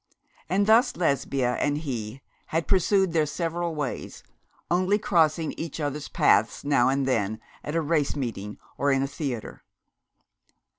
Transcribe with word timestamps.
And 0.49 0.65
thus 0.65 0.95
Lesbia 0.97 1.57
and 1.57 1.77
he 1.77 2.21
had 2.47 2.67
pursued 2.67 3.13
their 3.13 3.27
several 3.27 3.75
ways, 3.75 4.23
only 4.71 4.97
crossing 4.97 5.51
each 5.57 5.79
other's 5.79 6.07
paths 6.07 6.63
now 6.63 6.89
and 6.89 7.05
then 7.07 7.39
at 7.63 7.75
a 7.75 7.81
race 7.81 8.15
meeting 8.15 8.57
or 8.79 8.91
in 8.91 9.03
a 9.03 9.07
theatre. 9.07 9.63